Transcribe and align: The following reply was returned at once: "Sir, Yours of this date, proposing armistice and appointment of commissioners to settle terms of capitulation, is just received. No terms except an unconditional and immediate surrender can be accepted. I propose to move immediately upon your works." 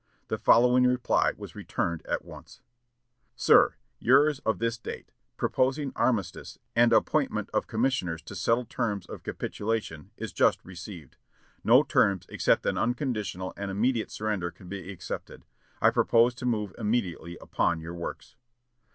The 0.29 0.39
following 0.39 0.85
reply 0.85 1.33
was 1.37 1.53
returned 1.53 2.03
at 2.07 2.25
once: 2.25 2.59
"Sir, 3.35 3.75
Yours 3.99 4.39
of 4.39 4.57
this 4.57 4.79
date, 4.79 5.11
proposing 5.37 5.91
armistice 5.95 6.57
and 6.75 6.91
appointment 6.91 7.51
of 7.53 7.67
commissioners 7.67 8.23
to 8.23 8.33
settle 8.33 8.65
terms 8.65 9.05
of 9.05 9.21
capitulation, 9.21 10.09
is 10.17 10.33
just 10.33 10.65
received. 10.65 11.17
No 11.63 11.83
terms 11.83 12.25
except 12.29 12.65
an 12.65 12.79
unconditional 12.79 13.53
and 13.55 13.69
immediate 13.69 14.09
surrender 14.09 14.49
can 14.49 14.67
be 14.67 14.91
accepted. 14.91 15.45
I 15.83 15.91
propose 15.91 16.33
to 16.33 16.47
move 16.47 16.73
immediately 16.79 17.37
upon 17.39 17.79
your 17.79 17.93
works." 17.93 18.35